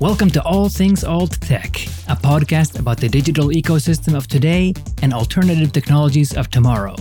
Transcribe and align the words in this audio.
Welcome 0.00 0.30
to 0.30 0.42
All 0.44 0.68
Things 0.68 1.02
Alt 1.02 1.40
Tech, 1.40 1.74
a 2.06 2.14
podcast 2.14 2.78
about 2.78 2.98
the 2.98 3.08
digital 3.08 3.48
ecosystem 3.48 4.16
of 4.16 4.28
today 4.28 4.72
and 5.02 5.12
alternative 5.12 5.72
technologies 5.72 6.36
of 6.36 6.48
tomorrow. 6.52 6.94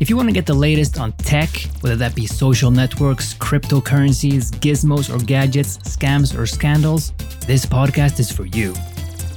If 0.00 0.10
you 0.10 0.16
want 0.16 0.28
to 0.28 0.32
get 0.32 0.46
the 0.46 0.52
latest 0.52 0.98
on 0.98 1.12
tech, 1.12 1.50
whether 1.82 1.94
that 1.94 2.16
be 2.16 2.26
social 2.26 2.72
networks, 2.72 3.32
cryptocurrencies, 3.34 4.50
gizmos 4.58 5.08
or 5.08 5.24
gadgets, 5.24 5.78
scams 5.78 6.36
or 6.36 6.44
scandals, 6.46 7.12
this 7.46 7.64
podcast 7.64 8.18
is 8.18 8.32
for 8.32 8.46
you. 8.46 8.74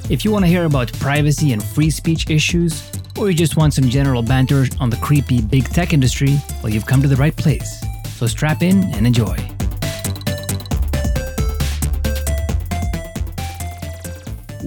If 0.09 0.25
you 0.25 0.31
want 0.31 0.45
to 0.45 0.49
hear 0.49 0.65
about 0.65 0.91
privacy 0.93 1.53
and 1.53 1.63
free 1.63 1.91
speech 1.91 2.31
issues, 2.31 2.89
or 3.19 3.29
you 3.29 3.35
just 3.35 3.55
want 3.55 3.75
some 3.75 3.87
general 3.87 4.23
banter 4.23 4.65
on 4.79 4.89
the 4.89 4.97
creepy 4.97 5.43
big 5.43 5.65
tech 5.69 5.93
industry, 5.93 6.39
well, 6.63 6.73
you've 6.73 6.87
come 6.87 7.03
to 7.03 7.07
the 7.07 7.17
right 7.17 7.35
place. 7.35 7.85
So 8.15 8.25
strap 8.25 8.63
in 8.63 8.83
and 8.95 9.05
enjoy. 9.05 9.54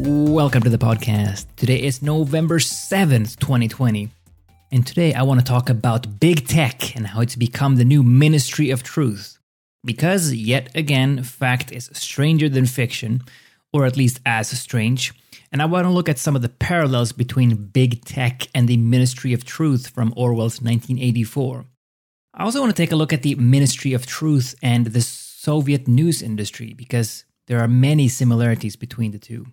Welcome 0.00 0.62
to 0.62 0.70
the 0.70 0.78
podcast. 0.78 1.46
Today 1.56 1.82
is 1.82 2.02
November 2.02 2.60
7th, 2.60 3.36
2020. 3.40 4.08
And 4.70 4.86
today 4.86 5.12
I 5.12 5.24
want 5.24 5.40
to 5.40 5.44
talk 5.44 5.68
about 5.68 6.20
big 6.20 6.46
tech 6.46 6.94
and 6.94 7.04
how 7.04 7.20
it's 7.20 7.34
become 7.34 7.74
the 7.74 7.84
new 7.84 8.04
ministry 8.04 8.70
of 8.70 8.84
truth. 8.84 9.40
Because, 9.84 10.32
yet 10.32 10.70
again, 10.76 11.24
fact 11.24 11.72
is 11.72 11.90
stranger 11.92 12.48
than 12.48 12.66
fiction, 12.66 13.22
or 13.72 13.86
at 13.86 13.96
least 13.96 14.20
as 14.24 14.48
strange. 14.50 15.12
And 15.50 15.60
I 15.60 15.64
want 15.64 15.84
to 15.84 15.90
look 15.90 16.08
at 16.08 16.20
some 16.20 16.36
of 16.36 16.42
the 16.42 16.48
parallels 16.48 17.10
between 17.10 17.56
big 17.56 18.04
tech 18.04 18.46
and 18.54 18.68
the 18.68 18.76
ministry 18.76 19.32
of 19.32 19.44
truth 19.44 19.88
from 19.88 20.14
Orwell's 20.16 20.62
1984. 20.62 21.64
I 22.34 22.44
also 22.44 22.60
want 22.60 22.70
to 22.70 22.80
take 22.80 22.92
a 22.92 22.96
look 22.96 23.12
at 23.12 23.22
the 23.22 23.34
ministry 23.34 23.94
of 23.94 24.06
truth 24.06 24.54
and 24.62 24.86
the 24.86 25.00
Soviet 25.00 25.88
news 25.88 26.22
industry 26.22 26.72
because 26.72 27.24
there 27.48 27.58
are 27.58 27.66
many 27.66 28.06
similarities 28.06 28.76
between 28.76 29.10
the 29.10 29.18
two. 29.18 29.46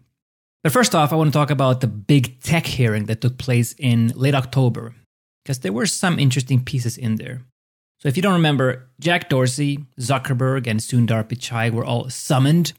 But 0.66 0.73
first 0.73 0.95
off, 0.95 1.13
I 1.13 1.16
want 1.16 1.27
to 1.27 1.31
talk 1.31 1.52
about 1.52 1.81
the 1.81 1.88
big 1.88 2.41
tech 2.41 2.66
hearing 2.66 3.05
that 3.05 3.21
took 3.21 3.38
place 3.38 3.75
in 3.77 4.08
late 4.16 4.33
October, 4.33 4.95
because 5.44 5.59
there 5.59 5.72
were 5.72 5.85
some 5.85 6.17
interesting 6.17 6.66
pieces 6.66 6.97
in 6.97 7.17
there. 7.17 7.44
So 7.99 8.07
if 8.07 8.17
you 8.17 8.23
don't 8.23 8.33
remember, 8.33 8.89
Jack 8.99 9.30
Dorsey, 9.30 9.85
Zuckerberg, 9.99 10.66
and 10.66 10.80
Sundar 10.80 11.23
Pichai 11.23 11.69
were 11.69 11.85
all 11.85 12.09
summoned. 12.09 12.73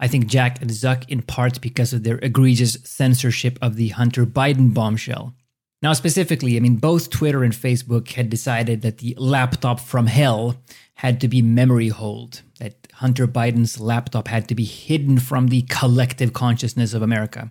I 0.00 0.08
think 0.08 0.28
Jack 0.28 0.62
and 0.62 0.70
Zuck 0.70 1.04
in 1.10 1.20
part 1.20 1.60
because 1.60 1.92
of 1.92 2.04
their 2.04 2.18
egregious 2.22 2.78
censorship 2.84 3.58
of 3.60 3.76
the 3.76 3.88
Hunter 3.88 4.24
Biden 4.24 4.72
bombshell. 4.72 5.34
Now, 5.82 5.92
specifically, 5.92 6.56
I 6.56 6.60
mean, 6.60 6.76
both 6.76 7.10
Twitter 7.10 7.44
and 7.44 7.52
Facebook 7.52 8.12
had 8.12 8.30
decided 8.30 8.80
that 8.80 8.96
the 8.96 9.14
laptop 9.18 9.78
from 9.80 10.06
hell 10.06 10.56
had 10.96 11.20
to 11.20 11.28
be 11.28 11.42
memory 11.42 11.88
holed, 11.88 12.42
that 12.58 12.88
Hunter 12.94 13.26
Biden's 13.26 13.78
laptop 13.78 14.28
had 14.28 14.48
to 14.48 14.54
be 14.54 14.64
hidden 14.64 15.18
from 15.18 15.48
the 15.48 15.62
collective 15.68 16.32
consciousness 16.32 16.94
of 16.94 17.02
America. 17.02 17.50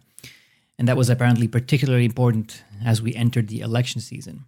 And 0.78 0.88
that 0.88 0.98
was 0.98 1.10
apparently 1.10 1.48
particularly 1.48 2.06
important 2.06 2.64
as 2.84 3.02
we 3.02 3.14
entered 3.14 3.48
the 3.48 3.62
election 3.62 4.02
season. 4.02 4.46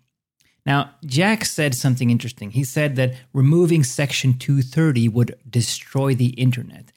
Now, 0.65 0.91
Jack 1.05 1.45
said 1.45 1.75
something 1.75 2.09
interesting. 2.09 2.51
He 2.51 2.63
said 2.63 2.95
that 2.97 3.13
removing 3.33 3.83
Section 3.83 4.37
230 4.37 5.07
would 5.09 5.37
destroy 5.49 6.13
the 6.13 6.29
internet. 6.31 6.91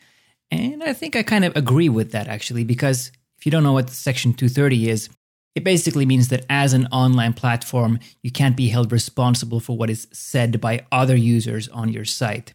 And 0.51 0.83
I 0.83 0.93
think 0.93 1.15
I 1.15 1.23
kind 1.23 1.45
of 1.45 1.55
agree 1.55 1.89
with 1.89 2.12
that 2.12 2.27
actually, 2.27 2.65
because 2.65 3.12
if 3.39 3.47
you 3.47 3.53
don't 3.53 3.62
know 3.62 3.75
what 3.75 3.91
Section 3.91 4.33
230 4.33 4.89
is, 4.89 5.09
it 5.55 5.65
basically 5.65 6.06
means 6.06 6.29
that 6.29 6.47
as 6.48 6.73
an 6.73 6.87
online 6.93 7.33
platform, 7.33 7.98
you 8.23 8.31
can't 8.31 8.56
be 8.56 8.69
held 8.69 8.93
responsible 8.93 9.61
for 9.61 9.77
what 9.77 9.91
is 9.91 10.06
said 10.12 10.61
by 10.61 10.87
other 10.93 11.17
users 11.17 11.69
on 11.69 11.89
your 11.89 12.05
site. 12.05 12.53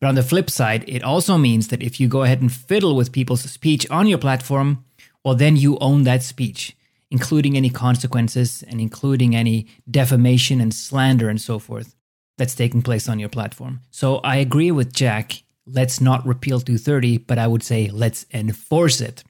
But 0.00 0.08
on 0.08 0.14
the 0.14 0.22
flip 0.22 0.50
side, 0.50 0.84
it 0.86 1.02
also 1.02 1.38
means 1.38 1.68
that 1.68 1.82
if 1.82 1.98
you 1.98 2.08
go 2.08 2.22
ahead 2.22 2.42
and 2.42 2.52
fiddle 2.52 2.94
with 2.94 3.12
people's 3.12 3.42
speech 3.42 3.88
on 3.90 4.06
your 4.06 4.18
platform, 4.18 4.84
well, 5.24 5.34
then 5.34 5.56
you 5.56 5.78
own 5.78 6.02
that 6.04 6.22
speech, 6.22 6.76
including 7.10 7.56
any 7.56 7.70
consequences 7.70 8.62
and 8.68 8.80
including 8.80 9.34
any 9.34 9.66
defamation 9.90 10.60
and 10.60 10.74
slander 10.74 11.28
and 11.30 11.40
so 11.40 11.58
forth 11.58 11.96
that's 12.36 12.54
taking 12.54 12.82
place 12.82 13.08
on 13.08 13.18
your 13.18 13.30
platform. 13.30 13.80
So 13.90 14.16
I 14.18 14.36
agree 14.36 14.70
with 14.70 14.92
Jack. 14.92 15.42
Let's 15.66 16.00
not 16.00 16.26
repeal 16.26 16.60
230, 16.60 17.18
but 17.18 17.38
I 17.38 17.46
would 17.46 17.62
say 17.62 17.88
let's 17.90 18.26
enforce 18.32 19.00
it. 19.00 19.24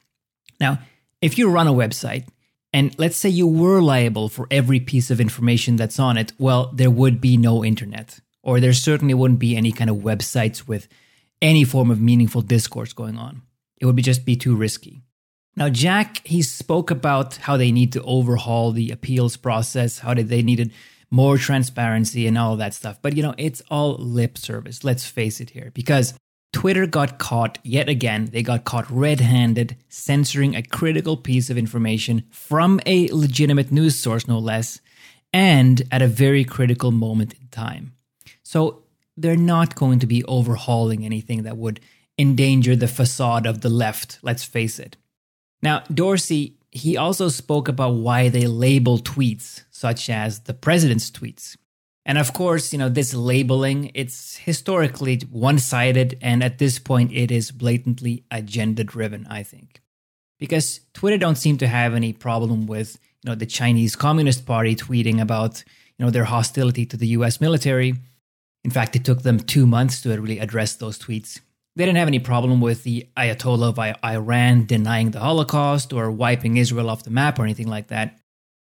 Now, 0.59 0.81
if 1.22 1.39
you 1.39 1.49
run 1.49 1.69
a 1.69 1.72
website, 1.72 2.27
and 2.76 2.94
let's 2.98 3.16
say 3.16 3.31
you 3.31 3.47
were 3.47 3.81
liable 3.81 4.28
for 4.28 4.47
every 4.50 4.81
piece 4.81 5.10
of 5.10 5.19
information 5.19 5.76
that's 5.76 5.98
on 5.98 6.19
it, 6.19 6.34
well, 6.38 6.70
there 6.75 6.91
would 6.91 7.22
be 7.22 7.38
no 7.38 7.64
internet 7.64 8.20
or 8.42 8.60
there 8.60 8.75
certainly 8.75 9.14
wouldn't 9.14 9.41
be 9.41 9.56
any 9.56 9.72
kind 9.72 9.88
of 9.88 9.97
websites 9.97 10.69
with 10.69 10.86
any 11.41 11.65
form 11.65 11.91
of 11.91 12.03
meaningful 12.03 12.42
discourse 12.42 12.92
going 12.92 13.16
on. 13.16 13.41
It 13.81 13.86
would 13.86 13.97
be 13.97 14.03
just 14.03 14.26
be 14.26 14.36
too 14.36 14.54
risky. 14.54 15.00
Now, 15.56 15.70
Jack, 15.70 16.20
he 16.26 16.42
spoke 16.42 16.91
about 16.91 17.36
how 17.36 17.56
they 17.56 17.72
need 17.72 17.94
to 17.94 18.03
overhaul 18.03 18.72
the 18.72 18.91
appeals 18.91 19.38
process, 19.38 20.00
how 20.00 20.12
they 20.12 20.42
needed 20.42 20.70
more 21.10 21.38
transparency 21.38 22.26
and 22.26 22.36
all 22.36 22.56
that 22.56 22.75
stuff. 22.75 22.98
But, 23.00 23.16
you 23.16 23.22
know, 23.22 23.34
it's 23.38 23.62
all 23.70 23.94
lip 23.94 24.36
service, 24.36 24.84
let's 24.84 25.06
face 25.06 25.41
it 25.41 25.48
here, 25.48 25.70
because 25.72 26.12
Twitter 26.56 26.87
got 26.87 27.19
caught 27.19 27.59
yet 27.65 27.87
again. 27.87 28.31
They 28.33 28.43
got 28.43 28.65
caught 28.65 28.91
red 28.91 29.21
handed 29.21 29.77
censoring 29.91 30.56
a 30.56 30.62
critical 30.62 31.19
piece 31.19 31.50
of 31.50 31.59
information 31.59 32.25
from 32.31 32.81
a 32.87 33.09
legitimate 33.09 33.71
news 33.71 33.94
source, 33.97 34.27
no 34.27 34.39
less, 34.39 34.81
and 35.34 35.83
at 35.93 36.00
a 36.00 36.09
very 36.09 36.45
critical 36.45 36.93
moment 36.93 37.34
in 37.34 37.49
time. 37.49 37.93
So 38.43 38.84
they're 39.19 39.37
not 39.37 39.75
going 39.75 39.99
to 39.99 40.06
be 40.06 40.25
overhauling 40.25 41.05
anything 41.05 41.43
that 41.43 41.59
would 41.59 41.78
endanger 42.16 42.75
the 42.75 42.89
facade 42.89 43.45
of 43.45 43.61
the 43.61 43.69
left, 43.69 44.19
let's 44.22 44.43
face 44.43 44.78
it. 44.78 44.97
Now, 45.61 45.83
Dorsey, 45.93 46.56
he 46.71 46.97
also 46.97 47.28
spoke 47.28 47.69
about 47.69 47.97
why 47.97 48.31
they 48.31 48.47
label 48.47 48.97
tweets, 48.97 49.65
such 49.71 50.09
as 50.09 50.41
the 50.41 50.55
president's 50.55 51.11
tweets. 51.11 51.59
And 52.06 52.17
of 52.17 52.33
course, 52.33 52.72
you 52.72 52.78
know, 52.78 52.89
this 52.89 53.12
labeling, 53.12 53.91
it's 53.93 54.37
historically 54.37 55.21
one-sided 55.31 56.17
and 56.22 56.43
at 56.43 56.59
this 56.59 56.78
point 56.78 57.12
it 57.12 57.31
is 57.31 57.50
blatantly 57.50 58.25
agenda 58.31 58.84
driven, 58.84 59.27
I 59.28 59.43
think. 59.43 59.83
Because 60.39 60.81
Twitter 60.95 61.19
don't 61.19 61.37
seem 61.37 61.59
to 61.59 61.66
have 61.66 61.93
any 61.93 62.15
problem 62.15 62.66
with, 62.66 62.99
you 63.22 63.31
know, 63.31 63.34
the 63.34 63.45
Chinese 63.45 63.97
Communist 63.97 64.47
Party 64.47 64.75
tweeting 64.75 65.21
about, 65.21 65.62
you 65.99 66.05
know, 66.06 66.11
their 66.11 66.25
hostility 66.25 66.87
to 66.87 66.97
the 66.97 67.09
US 67.09 67.41
military 67.41 67.97
in 68.66 68.72
fact, 68.72 68.97
it 68.97 69.05
took 69.05 69.22
them 69.22 69.39
two 69.39 69.65
months 69.65 70.00
to 70.00 70.09
really 70.21 70.41
address 70.41 70.75
those 70.75 70.99
tweets. 70.99 71.39
They 71.77 71.84
didn't 71.87 71.99
have 71.99 72.09
any 72.09 72.19
problem 72.19 72.61
with 72.61 72.83
the 72.83 73.09
Ayatollah 73.16 73.69
of 73.69 73.78
Iran 74.05 74.66
denying 74.66 75.12
the 75.12 75.21
Holocaust 75.21 75.93
or 75.93 76.11
wiping 76.11 76.56
Israel 76.56 76.91
off 76.91 77.05
the 77.05 77.12
map 77.12 77.39
or 77.39 77.45
anything 77.45 77.69
like 77.69 77.87
that. 77.89 78.19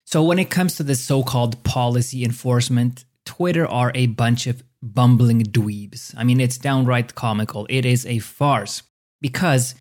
So, 0.05 0.23
when 0.23 0.39
it 0.39 0.51
comes 0.51 0.77
to 0.77 0.85
the 0.85 0.95
so 0.95 1.25
called 1.25 1.65
policy 1.65 2.25
enforcement, 2.25 3.05
Twitter 3.29 3.67
are 3.67 3.93
a 3.95 4.07
bunch 4.07 4.47
of 4.47 4.63
bumbling 4.83 5.43
dweebs. 5.43 6.15
I 6.17 6.25
mean, 6.25 6.41
it's 6.41 6.57
downright 6.57 7.15
comical. 7.15 7.67
It 7.69 7.85
is 7.85 8.07
a 8.07 8.21
farce 8.21 8.83
because, 9.21 9.75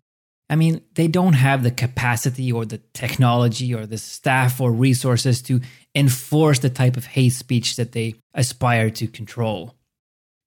I 0.50 0.56
mean, 0.56 0.82
they 0.96 1.08
don't 1.08 1.32
have 1.32 1.62
the 1.62 1.70
capacity 1.70 2.52
or 2.52 2.66
the 2.66 2.82
technology 2.92 3.74
or 3.74 3.86
the 3.86 3.96
staff 3.96 4.60
or 4.60 4.70
resources 4.70 5.40
to 5.42 5.62
enforce 5.94 6.58
the 6.58 6.68
type 6.68 6.98
of 6.98 7.06
hate 7.06 7.32
speech 7.32 7.76
that 7.76 7.92
they 7.92 8.16
aspire 8.34 8.90
to 8.90 9.06
control. 9.06 9.74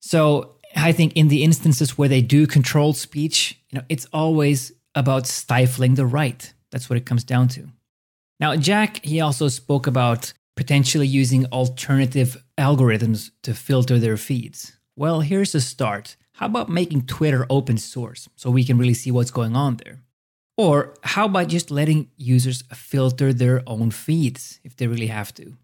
So 0.04 0.58
I 0.76 0.92
think 0.92 1.14
in 1.14 1.28
the 1.28 1.44
instances 1.44 1.98
where 1.98 2.10
they 2.10 2.22
do 2.22 2.46
control 2.46 2.94
speech, 2.94 3.60
you 3.72 3.80
know, 3.80 3.86
it's 3.90 4.06
always 4.14 4.72
about 4.94 5.26
stifling 5.26 5.96
the 5.96 6.06
right. 6.06 6.54
That's 6.70 6.88
what 6.88 6.98
it 6.98 7.08
comes 7.08 7.24
down 7.24 7.48
to. 7.50 7.68
Now, 8.40 8.56
Jack, 8.56 9.04
he 9.04 9.22
also 9.22 9.48
spoke 9.48 9.88
about 9.88 10.34
potentially 10.56 11.08
using 11.08 11.46
alternative 11.48 12.44
algorithms 12.58 13.32
to 13.44 13.54
filter 13.54 13.98
their 14.00 14.18
feeds. 14.18 14.78
Well, 14.96 15.22
here's 15.22 15.56
a 15.56 15.62
start. 15.62 16.18
How 16.34 16.48
about 16.48 16.70
making 16.70 17.03
Twitter 17.03 17.46
open 17.50 17.78
source 17.78 18.28
so 18.36 18.50
we 18.50 18.64
can 18.64 18.78
really 18.78 18.94
see 18.94 19.12
what's 19.12 19.32
going 19.32 19.56
on 19.56 19.78
there? 19.78 20.02
Or 20.58 20.94
how 21.03 21.26
about 21.26 21.48
just 21.48 21.72
letting 21.72 22.09
users 22.18 22.64
filter 22.74 23.34
their 23.34 23.64
own 23.66 23.92
feeds 23.92 24.59
if 24.64 24.76
they 24.76 24.88
really 24.88 25.08
have 25.08 25.34
to? 25.36 25.58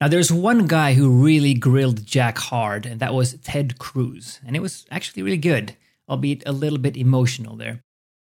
Now, 0.00 0.08
there's 0.08 0.32
one 0.32 0.66
guy 0.66 0.94
who 0.94 1.22
really 1.24 1.54
grilled 1.54 2.04
Jack 2.04 2.38
hard, 2.38 2.86
and 2.86 2.98
that 2.98 3.14
was 3.14 3.34
Ted 3.34 3.78
Cruz. 3.78 4.40
And 4.44 4.56
it 4.56 4.60
was 4.60 4.84
actually 4.90 5.22
really 5.22 5.36
good, 5.36 5.76
albeit 6.08 6.42
a 6.44 6.50
little 6.50 6.78
bit 6.78 6.96
emotional 6.96 7.54
there. 7.54 7.82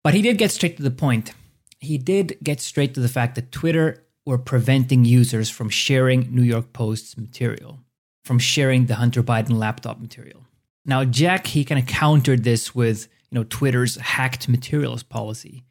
But 0.03 0.13
he 0.13 0.21
did 0.21 0.37
get 0.37 0.51
straight 0.51 0.75
to 0.77 0.83
the 0.83 0.91
point. 0.91 1.31
He 1.79 1.97
did 1.97 2.37
get 2.43 2.59
straight 2.59 2.93
to 2.95 2.99
the 2.99 3.07
fact 3.07 3.35
that 3.35 3.53
Twitter 3.53 4.03
were 4.25 4.37
preventing 4.37 5.05
users 5.05 5.49
from 5.49 5.69
sharing 5.69 6.33
New 6.33 6.43
York 6.43 6.73
Post's 6.73 7.17
material, 7.17 7.79
from 8.23 8.39
sharing 8.39 8.85
the 8.85 8.95
Hunter 8.95 9.23
Biden 9.23 9.57
laptop 9.57 9.99
material. 9.99 10.45
Now, 10.85 11.03
Jack, 11.05 11.47
he 11.47 11.63
kind 11.63 11.79
of 11.79 11.87
countered 11.87 12.43
this 12.43 12.73
with, 12.73 13.07
you 13.29 13.39
know, 13.39 13.43
Twitter's 13.43 13.95
hacked 13.97 14.47
materials 14.47 15.03
policy. 15.03 15.63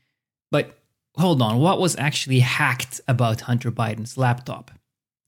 But 0.51 0.79
hold 1.17 1.43
on, 1.43 1.59
what 1.59 1.81
was 1.81 1.97
actually 1.97 2.41
hacked 2.41 3.01
about 3.07 3.43
Hunter 3.43 3.71
Biden's 3.71 4.17
laptop? 4.17 4.71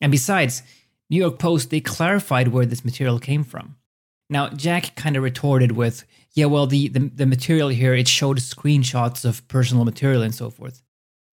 And 0.01 0.11
besides, 0.11 0.63
New 1.11 1.19
York 1.19 1.39
Post 1.39 1.71
they 1.71 1.81
clarified 1.81 2.49
where 2.49 2.67
this 2.67 2.85
material 2.85 3.19
came 3.19 3.45
from. 3.45 3.77
Now, 4.31 4.49
Jack 4.49 4.97
kind 4.97 5.17
of 5.17 5.23
retorted 5.23 5.73
with, 5.73 6.05
yeah, 6.33 6.47
well, 6.47 6.67
the, 6.67 6.89
the, 6.89 7.11
the 7.15 7.27
material 7.27 7.69
here, 7.69 7.95
it 7.95 8.09
showed 8.09 8.39
screenshots 8.39 9.25
of 9.25 9.47
personal 9.47 9.85
material 9.85 10.23
and 10.23 10.35
so 10.35 10.49
forth. 10.49 10.82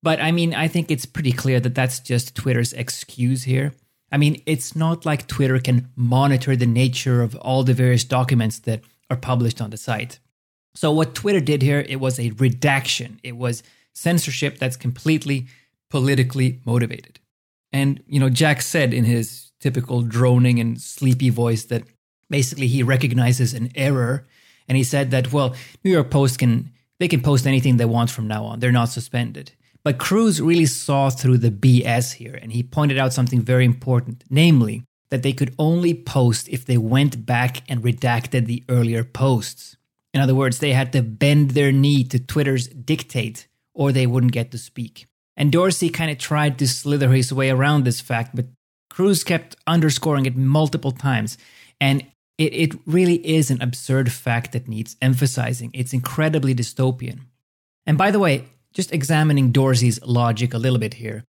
But 0.01 0.21
I 0.21 0.31
mean, 0.31 0.53
I 0.53 0.67
think 0.67 0.89
it's 0.89 1.05
pretty 1.05 1.31
clear 1.31 1.59
that 1.59 1.75
that's 1.75 1.99
just 1.99 2.35
Twitter's 2.35 2.73
excuse 2.73 3.43
here. 3.43 3.73
I 4.11 4.17
mean, 4.17 4.41
it's 4.45 4.75
not 4.75 5.05
like 5.05 5.27
Twitter 5.27 5.59
can 5.59 5.89
monitor 5.95 6.55
the 6.55 6.65
nature 6.65 7.21
of 7.21 7.35
all 7.35 7.63
the 7.63 7.73
various 7.73 8.03
documents 8.03 8.59
that 8.59 8.81
are 9.09 9.17
published 9.17 9.61
on 9.61 9.69
the 9.69 9.77
site. 9.77 10.19
So 10.75 10.91
what 10.91 11.15
Twitter 11.15 11.41
did 11.41 11.61
here, 11.61 11.85
it 11.87 11.97
was 11.99 12.19
a 12.19 12.31
redaction. 12.31 13.19
It 13.23 13.35
was 13.35 13.63
censorship 13.93 14.57
that's 14.57 14.77
completely 14.77 15.47
politically 15.89 16.61
motivated. 16.65 17.19
And 17.71 18.01
you 18.07 18.19
know, 18.19 18.29
Jack 18.29 18.61
said 18.61 18.93
in 18.93 19.03
his 19.03 19.51
typical 19.59 20.01
droning 20.01 20.59
and 20.59 20.79
sleepy 20.79 21.29
voice 21.29 21.65
that 21.65 21.83
basically 22.29 22.67
he 22.67 22.83
recognizes 22.83 23.53
an 23.53 23.71
error 23.75 24.25
and 24.67 24.77
he 24.77 24.83
said 24.83 25.11
that 25.11 25.33
well, 25.33 25.55
New 25.83 25.91
York 25.91 26.09
Post 26.09 26.39
can 26.39 26.71
they 26.99 27.07
can 27.07 27.21
post 27.21 27.47
anything 27.47 27.77
they 27.77 27.85
want 27.85 28.09
from 28.09 28.27
now 28.27 28.45
on. 28.45 28.59
They're 28.59 28.71
not 28.71 28.89
suspended. 28.89 29.51
But 29.83 29.97
Cruz 29.97 30.41
really 30.41 30.65
saw 30.65 31.09
through 31.09 31.37
the 31.37 31.51
BS 31.51 32.13
here, 32.13 32.37
and 32.41 32.51
he 32.51 32.63
pointed 32.63 32.97
out 32.97 33.13
something 33.13 33.41
very 33.41 33.65
important, 33.65 34.23
namely 34.29 34.83
that 35.09 35.23
they 35.23 35.33
could 35.33 35.55
only 35.57 35.93
post 35.93 36.47
if 36.49 36.65
they 36.65 36.77
went 36.77 37.25
back 37.25 37.63
and 37.69 37.81
redacted 37.81 38.45
the 38.45 38.63
earlier 38.69 39.03
posts. 39.03 39.77
In 40.13 40.21
other 40.21 40.35
words, 40.35 40.59
they 40.59 40.73
had 40.73 40.91
to 40.93 41.01
bend 41.01 41.51
their 41.51 41.71
knee 41.71 42.03
to 42.05 42.19
Twitter's 42.19 42.67
dictate, 42.67 43.47
or 43.73 43.91
they 43.91 44.07
wouldn't 44.07 44.33
get 44.33 44.51
to 44.51 44.57
speak. 44.57 45.07
And 45.37 45.51
Dorsey 45.51 45.89
kind 45.89 46.11
of 46.11 46.17
tried 46.17 46.59
to 46.59 46.67
slither 46.67 47.11
his 47.11 47.31
way 47.31 47.49
around 47.49 47.85
this 47.85 48.01
fact, 48.01 48.35
but 48.35 48.47
Cruz 48.89 49.23
kept 49.23 49.55
underscoring 49.65 50.25
it 50.25 50.35
multiple 50.35 50.91
times. 50.91 51.37
And 51.79 52.05
it, 52.37 52.53
it 52.53 52.79
really 52.85 53.25
is 53.25 53.49
an 53.49 53.61
absurd 53.61 54.11
fact 54.11 54.51
that 54.51 54.67
needs 54.67 54.97
emphasizing. 55.01 55.71
It's 55.73 55.93
incredibly 55.93 56.53
dystopian. 56.53 57.21
And 57.85 57.97
by 57.97 58.11
the 58.11 58.19
way, 58.19 58.45
just 58.73 58.93
examining 58.93 59.51
Dorsey's 59.51 60.01
logic 60.03 60.53
a 60.53 60.57
little 60.57 60.79
bit 60.79 60.95
here, 60.95 61.23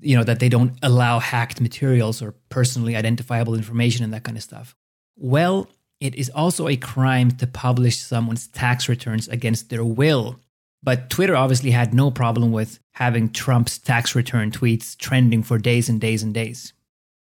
you 0.00 0.16
know, 0.16 0.24
that 0.24 0.40
they 0.40 0.48
don't 0.48 0.76
allow 0.82 1.18
hacked 1.18 1.60
materials 1.60 2.22
or 2.22 2.34
personally 2.48 2.96
identifiable 2.96 3.54
information 3.54 4.04
and 4.04 4.12
that 4.12 4.24
kind 4.24 4.36
of 4.36 4.42
stuff. 4.42 4.74
Well, 5.16 5.68
it 6.00 6.14
is 6.14 6.30
also 6.30 6.68
a 6.68 6.76
crime 6.76 7.30
to 7.32 7.46
publish 7.46 7.98
someone's 7.98 8.48
tax 8.48 8.88
returns 8.88 9.28
against 9.28 9.70
their 9.70 9.84
will. 9.84 10.38
But 10.82 11.10
Twitter 11.10 11.34
obviously 11.34 11.70
had 11.70 11.94
no 11.94 12.10
problem 12.10 12.52
with 12.52 12.78
having 12.92 13.30
Trump's 13.30 13.78
tax 13.78 14.14
return 14.14 14.50
tweets 14.50 14.96
trending 14.96 15.42
for 15.42 15.58
days 15.58 15.88
and 15.88 16.00
days 16.00 16.22
and 16.22 16.32
days. 16.32 16.72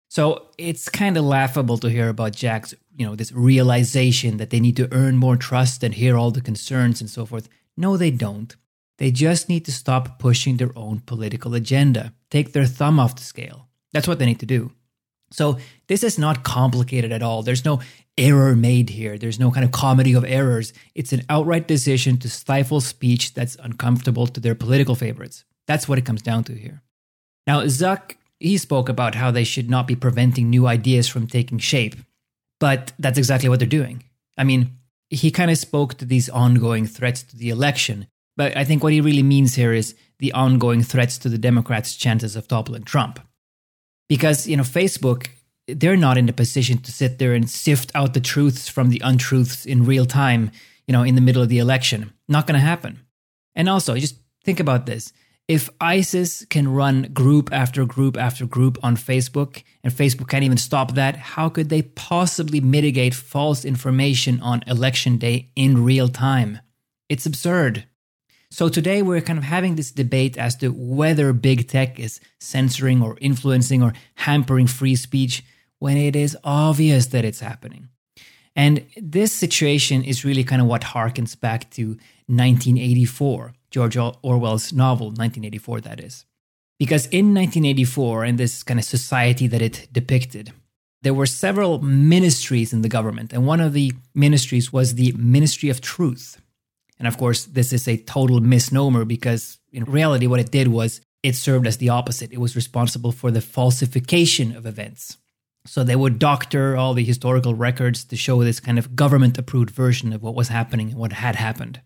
So 0.08 0.48
it's 0.58 0.88
kind 0.88 1.16
of 1.16 1.24
laughable 1.24 1.78
to 1.78 1.88
hear 1.88 2.08
about 2.08 2.32
Jack's, 2.32 2.74
you 2.96 3.06
know, 3.06 3.16
this 3.16 3.32
realization 3.32 4.36
that 4.36 4.50
they 4.50 4.60
need 4.60 4.76
to 4.76 4.92
earn 4.92 5.16
more 5.16 5.36
trust 5.36 5.82
and 5.82 5.94
hear 5.94 6.16
all 6.16 6.30
the 6.30 6.40
concerns 6.40 7.00
and 7.00 7.08
so 7.08 7.26
forth. 7.26 7.48
No, 7.76 7.96
they 7.96 8.10
don't. 8.10 8.54
They 8.98 9.10
just 9.10 9.48
need 9.48 9.64
to 9.64 9.72
stop 9.72 10.18
pushing 10.18 10.56
their 10.56 10.76
own 10.76 11.00
political 11.00 11.54
agenda, 11.54 12.12
take 12.30 12.52
their 12.52 12.66
thumb 12.66 13.00
off 13.00 13.16
the 13.16 13.22
scale. 13.22 13.68
That's 13.92 14.08
what 14.08 14.18
they 14.18 14.26
need 14.26 14.40
to 14.40 14.46
do. 14.46 14.72
So, 15.30 15.58
this 15.88 16.04
is 16.04 16.18
not 16.18 16.44
complicated 16.44 17.10
at 17.10 17.22
all. 17.22 17.42
There's 17.42 17.64
no 17.64 17.80
error 18.16 18.54
made 18.54 18.90
here. 18.90 19.18
There's 19.18 19.40
no 19.40 19.50
kind 19.50 19.64
of 19.64 19.72
comedy 19.72 20.14
of 20.14 20.24
errors. 20.24 20.72
It's 20.94 21.12
an 21.12 21.22
outright 21.28 21.66
decision 21.66 22.18
to 22.18 22.30
stifle 22.30 22.80
speech 22.80 23.34
that's 23.34 23.56
uncomfortable 23.56 24.28
to 24.28 24.40
their 24.40 24.54
political 24.54 24.94
favorites. 24.94 25.44
That's 25.66 25.88
what 25.88 25.98
it 25.98 26.04
comes 26.04 26.22
down 26.22 26.44
to 26.44 26.54
here. 26.54 26.82
Now, 27.46 27.62
Zuck, 27.62 28.16
he 28.38 28.58
spoke 28.58 28.88
about 28.88 29.16
how 29.16 29.30
they 29.30 29.44
should 29.44 29.68
not 29.70 29.86
be 29.86 29.96
preventing 29.96 30.50
new 30.50 30.66
ideas 30.66 31.08
from 31.08 31.26
taking 31.26 31.58
shape. 31.58 31.96
But 32.60 32.92
that's 32.98 33.18
exactly 33.18 33.48
what 33.48 33.58
they're 33.58 33.68
doing. 33.68 34.04
I 34.38 34.44
mean, 34.44 34.78
he 35.10 35.30
kind 35.30 35.50
of 35.50 35.58
spoke 35.58 35.94
to 35.94 36.04
these 36.04 36.28
ongoing 36.28 36.86
threats 36.86 37.22
to 37.24 37.36
the 37.36 37.50
election, 37.50 38.06
but 38.36 38.56
I 38.56 38.64
think 38.64 38.82
what 38.82 38.92
he 38.92 39.00
really 39.00 39.22
means 39.22 39.54
here 39.54 39.72
is 39.72 39.94
the 40.18 40.32
ongoing 40.32 40.82
threats 40.82 41.18
to 41.18 41.28
the 41.28 41.38
Democrats' 41.38 41.96
chances 41.96 42.36
of 42.36 42.48
toppling 42.48 42.84
Trump. 42.84 43.20
Because, 44.08 44.46
you 44.46 44.56
know, 44.56 44.62
Facebook, 44.62 45.28
they're 45.66 45.96
not 45.96 46.18
in 46.18 46.28
a 46.28 46.32
position 46.32 46.78
to 46.78 46.92
sit 46.92 47.18
there 47.18 47.34
and 47.34 47.48
sift 47.48 47.90
out 47.94 48.14
the 48.14 48.20
truths 48.20 48.68
from 48.68 48.90
the 48.90 49.00
untruths 49.04 49.64
in 49.64 49.86
real 49.86 50.06
time, 50.06 50.50
you 50.86 50.92
know, 50.92 51.02
in 51.02 51.14
the 51.14 51.20
middle 51.20 51.42
of 51.42 51.48
the 51.48 51.58
election. 51.58 52.12
Not 52.28 52.46
going 52.46 52.54
to 52.54 52.66
happen. 52.66 53.00
And 53.54 53.68
also, 53.68 53.94
just 53.96 54.16
think 54.44 54.60
about 54.60 54.86
this. 54.86 55.12
If 55.46 55.68
ISIS 55.78 56.46
can 56.46 56.68
run 56.72 57.10
group 57.12 57.52
after 57.52 57.84
group 57.84 58.16
after 58.16 58.46
group 58.46 58.78
on 58.82 58.96
Facebook, 58.96 59.62
and 59.82 59.92
Facebook 59.92 60.28
can't 60.28 60.44
even 60.44 60.56
stop 60.56 60.94
that, 60.94 61.16
how 61.16 61.50
could 61.50 61.68
they 61.68 61.82
possibly 61.82 62.60
mitigate 62.60 63.14
false 63.14 63.64
information 63.64 64.40
on 64.40 64.64
election 64.66 65.18
day 65.18 65.50
in 65.54 65.84
real 65.84 66.08
time? 66.08 66.60
It's 67.10 67.26
absurd. 67.26 67.84
So 68.54 68.68
today 68.68 69.02
we're 69.02 69.20
kind 69.20 69.36
of 69.36 69.44
having 69.44 69.74
this 69.74 69.90
debate 69.90 70.38
as 70.38 70.54
to 70.58 70.68
whether 70.68 71.32
big 71.32 71.66
tech 71.66 71.98
is 71.98 72.20
censoring 72.38 73.02
or 73.02 73.18
influencing 73.20 73.82
or 73.82 73.94
hampering 74.14 74.68
free 74.68 74.94
speech 74.94 75.42
when 75.80 75.96
it 75.96 76.14
is 76.14 76.38
obvious 76.44 77.06
that 77.06 77.24
it's 77.24 77.40
happening. 77.40 77.88
And 78.54 78.86
this 78.96 79.32
situation 79.32 80.04
is 80.04 80.24
really 80.24 80.44
kind 80.44 80.62
of 80.62 80.68
what 80.68 80.82
harkens 80.82 81.34
back 81.34 81.68
to 81.72 81.98
1984, 82.28 83.54
George 83.72 83.96
Orwell's 83.96 84.72
novel, 84.72 85.08
1984, 85.08 85.80
that 85.80 85.98
is. 85.98 86.24
Because 86.78 87.06
in 87.06 87.34
1984, 87.34 88.22
and 88.22 88.38
this 88.38 88.62
kind 88.62 88.78
of 88.78 88.86
society 88.86 89.48
that 89.48 89.62
it 89.62 89.88
depicted, 89.90 90.52
there 91.02 91.12
were 91.12 91.26
several 91.26 91.82
ministries 91.82 92.72
in 92.72 92.82
the 92.82 92.88
government. 92.88 93.32
And 93.32 93.48
one 93.48 93.60
of 93.60 93.72
the 93.72 93.94
ministries 94.14 94.72
was 94.72 94.94
the 94.94 95.10
Ministry 95.18 95.70
of 95.70 95.80
Truth. 95.80 96.40
And 96.98 97.08
of 97.08 97.18
course, 97.18 97.44
this 97.44 97.72
is 97.72 97.88
a 97.88 97.96
total 97.96 98.40
misnomer 98.40 99.04
because 99.04 99.58
in 99.72 99.84
reality, 99.84 100.26
what 100.26 100.40
it 100.40 100.50
did 100.50 100.68
was 100.68 101.00
it 101.22 101.34
served 101.34 101.66
as 101.66 101.78
the 101.78 101.88
opposite. 101.88 102.32
It 102.32 102.40
was 102.40 102.54
responsible 102.54 103.12
for 103.12 103.30
the 103.30 103.40
falsification 103.40 104.54
of 104.54 104.66
events. 104.66 105.16
So 105.66 105.82
they 105.82 105.96
would 105.96 106.18
doctor 106.18 106.76
all 106.76 106.92
the 106.92 107.04
historical 107.04 107.54
records 107.54 108.04
to 108.04 108.16
show 108.16 108.44
this 108.44 108.60
kind 108.60 108.78
of 108.78 108.94
government 108.94 109.38
approved 109.38 109.70
version 109.70 110.12
of 110.12 110.22
what 110.22 110.34
was 110.34 110.48
happening 110.48 110.90
and 110.90 110.98
what 110.98 111.14
had 111.14 111.36
happened. 111.36 111.80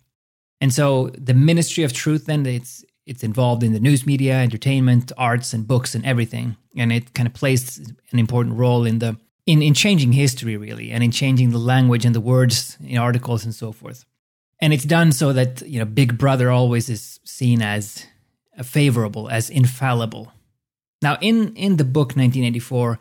And 0.60 0.74
so 0.74 1.10
the 1.16 1.34
Ministry 1.34 1.84
of 1.84 1.92
Truth 1.92 2.26
then 2.26 2.44
it's 2.44 2.84
it's 3.06 3.24
involved 3.24 3.62
in 3.62 3.72
the 3.72 3.80
news 3.80 4.04
media, 4.04 4.34
entertainment, 4.34 5.12
arts 5.16 5.54
and 5.54 5.66
books 5.66 5.94
and 5.94 6.04
everything. 6.04 6.56
And 6.76 6.92
it 6.92 7.14
kind 7.14 7.26
of 7.26 7.32
plays 7.32 7.78
an 8.10 8.18
important 8.18 8.56
role 8.56 8.84
in 8.84 8.98
the 8.98 9.16
in, 9.46 9.62
in 9.62 9.72
changing 9.72 10.12
history 10.12 10.56
really 10.56 10.90
and 10.90 11.02
in 11.02 11.10
changing 11.10 11.50
the 11.50 11.58
language 11.58 12.04
and 12.04 12.14
the 12.14 12.20
words 12.20 12.76
in 12.84 12.98
articles 12.98 13.44
and 13.44 13.54
so 13.54 13.72
forth 13.72 14.04
and 14.60 14.72
it's 14.72 14.84
done 14.84 15.12
so 15.12 15.32
that 15.32 15.62
you 15.62 15.78
know 15.78 15.84
big 15.84 16.18
brother 16.18 16.50
always 16.50 16.88
is 16.88 17.20
seen 17.24 17.62
as 17.62 18.06
favorable 18.62 19.28
as 19.28 19.50
infallible. 19.50 20.32
Now 21.02 21.16
in 21.20 21.54
in 21.54 21.76
the 21.76 21.84
book 21.84 22.08
1984 22.08 22.98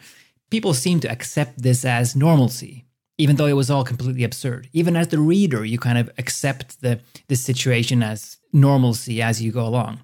people 0.50 0.74
seem 0.74 1.00
to 1.02 1.12
accept 1.12 1.62
this 1.62 1.84
as 1.84 2.16
normalcy 2.16 2.86
even 3.18 3.36
though 3.36 3.48
it 3.48 3.54
was 3.54 3.72
all 3.72 3.84
completely 3.84 4.24
absurd. 4.24 4.70
Even 4.74 4.96
as 4.96 5.08
the 5.08 5.20
reader 5.20 5.66
you 5.66 5.80
kind 5.80 5.98
of 5.98 6.10
accept 6.18 6.82
the 6.82 7.00
the 7.28 7.36
situation 7.36 8.04
as 8.04 8.38
normalcy 8.54 9.22
as 9.22 9.42
you 9.42 9.52
go 9.52 9.66
along. 9.66 10.02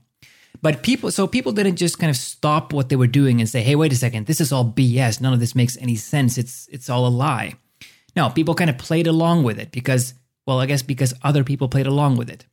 But 0.62 0.82
people 0.82 1.12
so 1.12 1.28
people 1.28 1.52
didn't 1.52 1.76
just 1.76 2.00
kind 2.00 2.10
of 2.10 2.18
stop 2.18 2.74
what 2.74 2.90
they 2.90 2.96
were 2.96 3.08
doing 3.08 3.40
and 3.40 3.50
say 3.50 3.62
hey 3.62 3.76
wait 3.76 3.94
a 3.94 3.96
second 3.96 4.26
this 4.26 4.42
is 4.42 4.52
all 4.52 4.66
bs 4.66 5.22
none 5.22 5.34
of 5.34 5.40
this 5.40 5.56
makes 5.56 5.78
any 5.78 5.96
sense. 5.96 6.38
It's 6.38 6.68
it's 6.72 6.90
all 6.90 7.06
a 7.06 7.10
lie. 7.10 7.56
No 8.16 8.30
people 8.30 8.56
kind 8.56 8.70
of 8.70 8.78
played 8.78 9.08
along 9.08 9.44
with 9.44 9.60
it 9.60 9.72
because 9.72 10.14
well, 10.46 10.60
I 10.60 10.66
guess 10.66 10.82
because 10.82 11.14
other 11.24 11.44
people 11.44 11.70
played 11.70 11.88
along 11.88 12.18
with 12.18 12.30
it. 12.30 12.46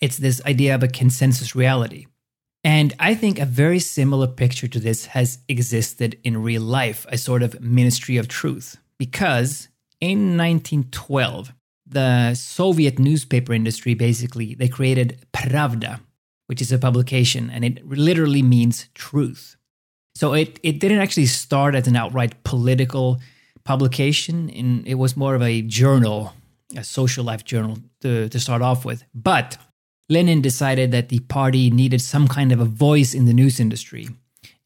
It's 0.00 0.18
this 0.18 0.42
idea 0.44 0.74
of 0.74 0.82
a 0.82 0.88
consensus 0.88 1.54
reality. 1.54 2.06
And 2.64 2.94
I 2.98 3.14
think 3.14 3.38
a 3.38 3.44
very 3.44 3.78
similar 3.78 4.26
picture 4.26 4.68
to 4.68 4.78
this 4.78 5.06
has 5.06 5.38
existed 5.48 6.18
in 6.22 6.42
real 6.42 6.62
life, 6.62 7.06
a 7.08 7.18
sort 7.18 7.42
of 7.42 7.60
ministry 7.60 8.16
of 8.16 8.28
truth. 8.28 8.76
Because 8.98 9.68
in 10.00 10.36
1912, 10.36 11.52
the 11.86 12.34
Soviet 12.34 12.98
newspaper 12.98 13.52
industry 13.52 13.94
basically 13.94 14.54
they 14.54 14.68
created 14.68 15.26
Pravda, 15.32 16.00
which 16.46 16.62
is 16.62 16.72
a 16.72 16.78
publication, 16.78 17.50
and 17.50 17.64
it 17.64 17.86
literally 17.86 18.42
means 18.42 18.88
truth. 18.94 19.56
So 20.14 20.34
it, 20.34 20.60
it 20.62 20.78
didn't 20.78 21.00
actually 21.00 21.26
start 21.26 21.74
as 21.74 21.88
an 21.88 21.96
outright 21.96 22.44
political 22.44 23.20
publication, 23.64 24.50
and 24.50 24.86
it 24.86 24.94
was 24.94 25.16
more 25.16 25.34
of 25.34 25.42
a 25.42 25.62
journal 25.62 26.32
a 26.76 26.84
social 26.84 27.24
life 27.24 27.44
journal 27.44 27.78
to, 28.00 28.28
to 28.28 28.40
start 28.40 28.62
off 28.62 28.84
with. 28.84 29.04
But 29.14 29.58
Lenin 30.08 30.40
decided 30.40 30.90
that 30.92 31.08
the 31.08 31.20
party 31.20 31.70
needed 31.70 32.00
some 32.00 32.28
kind 32.28 32.52
of 32.52 32.60
a 32.60 32.64
voice 32.64 33.14
in 33.14 33.26
the 33.26 33.32
news 33.32 33.60
industry 33.60 34.08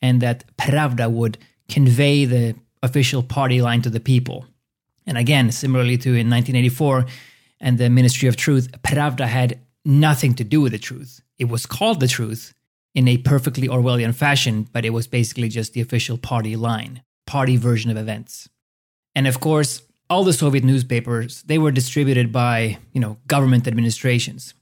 and 0.02 0.20
that 0.20 0.44
Pravda 0.56 1.10
would 1.10 1.38
convey 1.68 2.24
the 2.24 2.54
official 2.82 3.22
party 3.22 3.60
line 3.60 3.82
to 3.82 3.90
the 3.90 4.00
people. 4.00 4.46
And 5.06 5.16
again, 5.16 5.52
similarly 5.52 5.96
to 5.98 6.08
in 6.08 6.30
1984 6.30 7.06
and 7.60 7.78
the 7.78 7.90
Ministry 7.90 8.28
of 8.28 8.36
Truth, 8.36 8.70
Pravda 8.82 9.26
had 9.26 9.60
nothing 9.84 10.34
to 10.34 10.44
do 10.44 10.60
with 10.60 10.72
the 10.72 10.78
truth. 10.78 11.20
It 11.38 11.48
was 11.48 11.66
called 11.66 12.00
the 12.00 12.08
truth 12.08 12.52
in 12.94 13.06
a 13.08 13.18
perfectly 13.18 13.68
Orwellian 13.68 14.14
fashion, 14.14 14.68
but 14.72 14.84
it 14.84 14.90
was 14.90 15.06
basically 15.06 15.48
just 15.48 15.74
the 15.74 15.80
official 15.80 16.18
party 16.18 16.56
line, 16.56 17.02
party 17.26 17.56
version 17.56 17.90
of 17.90 17.96
events. 17.96 18.48
And 19.14 19.26
of 19.26 19.40
course, 19.40 19.82
all 20.08 20.24
the 20.24 20.32
Soviet 20.32 20.64
newspapers, 20.64 21.42
they 21.42 21.58
were 21.58 21.70
distributed 21.70 22.32
by, 22.32 22.78
you 22.92 23.00
know, 23.00 23.18
government 23.26 23.66
administrations. 23.66 24.54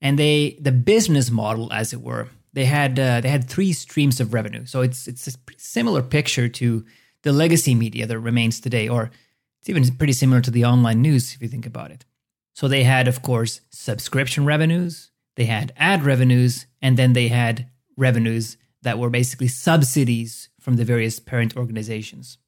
And 0.00 0.18
they 0.18 0.58
the 0.60 0.72
business 0.72 1.30
model 1.30 1.72
as 1.72 1.92
it 1.92 2.02
were, 2.02 2.28
they 2.52 2.66
had 2.66 2.98
uh, 2.98 3.20
they 3.20 3.28
had 3.28 3.48
three 3.48 3.72
streams 3.72 4.20
of 4.20 4.34
revenue. 4.34 4.66
So 4.66 4.82
it's 4.82 5.08
it's 5.08 5.26
a 5.26 5.32
similar 5.56 6.02
picture 6.02 6.48
to 6.48 6.84
the 7.22 7.32
legacy 7.32 7.74
media 7.74 8.06
that 8.06 8.18
remains 8.18 8.60
today 8.60 8.88
or 8.88 9.10
it's 9.60 9.70
even 9.70 9.96
pretty 9.96 10.12
similar 10.12 10.42
to 10.42 10.50
the 10.50 10.64
online 10.64 11.00
news 11.00 11.34
if 11.34 11.40
you 11.40 11.48
think 11.48 11.66
about 11.66 11.90
it. 11.90 12.04
So 12.54 12.68
they 12.68 12.84
had 12.84 13.08
of 13.08 13.22
course 13.22 13.62
subscription 13.70 14.44
revenues, 14.44 15.10
they 15.36 15.46
had 15.46 15.72
ad 15.76 16.04
revenues, 16.04 16.66
and 16.82 16.96
then 16.96 17.14
they 17.14 17.28
had 17.28 17.68
revenues 17.96 18.58
that 18.82 18.98
were 18.98 19.10
basically 19.10 19.48
subsidies 19.48 20.50
from 20.60 20.76
the 20.76 20.84
various 20.84 21.18
parent 21.18 21.56
organizations. 21.56 22.38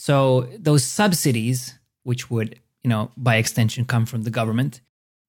So 0.00 0.48
those 0.58 0.82
subsidies, 0.82 1.78
which 2.04 2.30
would, 2.30 2.58
you 2.82 2.88
know, 2.88 3.10
by 3.18 3.36
extension 3.36 3.84
come 3.84 4.06
from 4.06 4.22
the 4.22 4.30
government, 4.30 4.80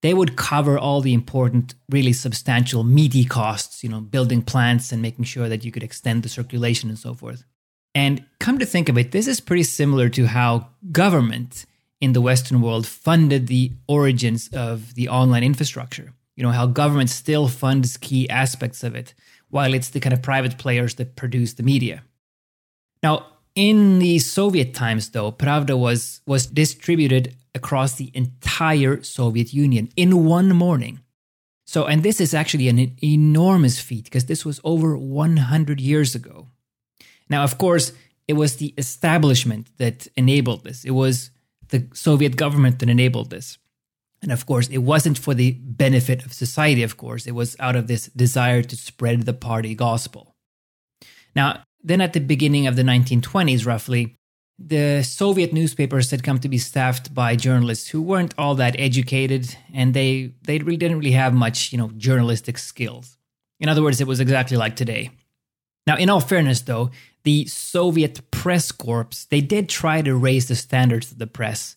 they 0.02 0.14
would 0.14 0.38
cover 0.38 0.80
all 0.80 1.02
the 1.02 1.14
important, 1.14 1.76
really 1.90 2.14
substantial, 2.14 2.86
meaty 2.86 3.26
costs, 3.26 3.84
you 3.84 3.90
know, 3.90 4.00
building 4.00 4.42
plants 4.42 4.94
and 4.94 5.02
making 5.02 5.26
sure 5.26 5.50
that 5.50 5.66
you 5.66 5.74
could 5.74 5.84
extend 5.84 6.24
the 6.24 6.30
circulation 6.30 6.88
and 6.88 6.98
so 6.98 7.14
forth. 7.14 7.44
And 7.94 8.24
come 8.40 8.60
to 8.60 8.66
think 8.66 8.88
of 8.88 8.98
it, 8.98 9.12
this 9.12 9.28
is 9.28 9.42
pretty 9.42 9.64
similar 9.64 10.08
to 10.08 10.28
how 10.28 10.70
government 10.90 11.66
in 12.00 12.14
the 12.14 12.22
Western 12.22 12.62
world 12.62 12.88
funded 12.88 13.48
the 13.48 13.74
origins 13.90 14.48
of 14.54 14.96
the 14.96 15.10
online 15.10 15.44
infrastructure. 15.44 16.14
You 16.38 16.44
know, 16.44 16.52
how 16.52 16.66
government 16.66 17.10
still 17.10 17.50
funds 17.50 17.98
key 17.98 18.30
aspects 18.30 18.86
of 18.86 18.96
it, 18.96 19.14
while 19.50 19.74
it's 19.74 19.90
the 19.90 20.00
kind 20.00 20.14
of 20.14 20.22
private 20.22 20.58
players 20.58 20.96
that 20.96 21.18
produce 21.18 21.56
the 21.56 21.64
media. 21.64 22.04
Now, 23.04 23.26
in 23.56 24.00
the 24.00 24.20
Soviet 24.20 24.74
times, 24.74 25.10
though, 25.10 25.32
Pravda 25.32 25.78
was, 25.78 26.22
was 26.26 26.46
distributed 26.46 27.36
across 27.54 27.96
the 27.96 28.12
entire 28.14 29.04
Soviet 29.04 29.54
Union 29.54 29.90
in 29.96 30.26
one 30.26 30.50
morning. 30.50 31.00
So, 31.66 31.86
and 31.86 32.04
this 32.04 32.20
is 32.20 32.34
actually 32.34 32.68
an 32.68 32.96
enormous 33.04 33.80
feat 33.80 34.06
because 34.06 34.26
this 34.26 34.46
was 34.46 34.60
over 34.64 34.98
100 34.98 35.80
years 35.80 36.16
ago. 36.16 36.48
Now, 37.30 37.44
of 37.44 37.58
course, 37.58 37.94
it 38.28 38.34
was 38.34 38.58
the 38.58 38.74
establishment 38.78 39.68
that 39.78 40.08
enabled 40.16 40.64
this. 40.64 40.84
It 40.84 40.92
was 40.92 41.32
the 41.70 41.88
Soviet 41.94 42.36
government 42.36 42.80
that 42.80 42.90
enabled 42.90 43.30
this. 43.30 43.58
And 44.22 44.32
of 44.32 44.46
course, 44.46 44.68
it 44.68 44.80
wasn't 44.80 45.18
for 45.18 45.34
the 45.34 45.52
benefit 45.52 46.26
of 46.26 46.34
society, 46.34 46.84
of 46.84 46.98
course. 46.98 47.26
It 47.26 47.32
was 47.32 47.56
out 47.60 47.76
of 47.76 47.88
this 47.88 48.08
desire 48.08 48.62
to 48.64 48.76
spread 48.76 49.24
the 49.24 49.34
party 49.34 49.74
gospel. 49.74 50.36
Now, 51.36 51.64
then 51.84 52.02
at 52.02 52.14
the 52.14 52.20
beginning 52.20 52.68
of 52.68 52.76
the 52.76 52.84
1920s, 52.84 53.66
roughly, 53.66 54.18
the 54.60 55.02
Soviet 55.04 55.54
newspapers 55.54 56.12
had 56.12 56.24
come 56.24 56.40
to 56.40 56.50
be 56.50 56.58
staffed 56.58 57.14
by 57.14 57.36
journalists 57.36 57.90
who 57.90 58.02
weren't 58.02 58.36
all 58.38 58.56
that 58.56 58.76
educated 58.78 59.56
and 59.74 59.94
they, 59.94 60.34
they 60.44 60.60
really 60.60 60.78
didn't 60.78 61.00
really 61.00 61.12
have 61.12 61.34
much, 61.34 61.72
you 61.72 61.78
know, 61.78 61.90
journalistic 61.98 62.58
skills. 62.58 63.18
In 63.60 63.70
other 63.70 63.82
words, 63.82 64.02
it 64.02 64.08
was 64.08 64.20
exactly 64.20 64.58
like 64.58 64.76
today. 64.76 65.10
Now, 65.88 65.98
in 65.98 66.10
all 66.10 66.20
fairness, 66.20 66.62
though, 66.62 66.92
the 67.24 67.48
Soviet 67.48 68.30
press 68.32 68.72
corps, 68.72 69.26
they 69.30 69.42
did 69.42 69.68
try 69.68 70.02
to 70.02 70.16
raise 70.16 70.48
the 70.48 70.56
standards 70.56 71.12
of 71.12 71.18
the 71.18 71.28
press. 71.28 71.76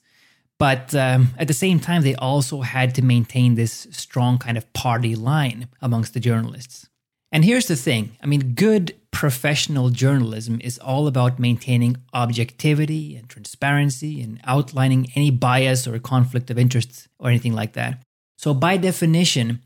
But 0.58 0.94
um, 0.94 1.28
at 1.38 1.48
the 1.48 1.54
same 1.54 1.80
time, 1.80 2.02
they 2.02 2.14
also 2.14 2.60
had 2.60 2.94
to 2.94 3.02
maintain 3.02 3.54
this 3.54 3.86
strong 3.90 4.38
kind 4.38 4.56
of 4.56 4.72
party 4.72 5.16
line 5.16 5.68
amongst 5.80 6.14
the 6.14 6.20
journalists. 6.20 6.88
And 7.34 7.44
here's 7.44 7.66
the 7.66 7.74
thing 7.74 8.16
I 8.22 8.26
mean, 8.26 8.54
good 8.54 8.94
professional 9.10 9.90
journalism 9.90 10.60
is 10.62 10.78
all 10.78 11.08
about 11.08 11.40
maintaining 11.40 11.96
objectivity 12.14 13.16
and 13.16 13.28
transparency 13.28 14.22
and 14.22 14.40
outlining 14.44 15.08
any 15.16 15.32
bias 15.32 15.88
or 15.88 15.98
conflict 15.98 16.48
of 16.50 16.58
interest 16.58 17.08
or 17.18 17.28
anything 17.28 17.52
like 17.52 17.72
that. 17.72 18.00
So, 18.38 18.54
by 18.54 18.76
definition, 18.76 19.62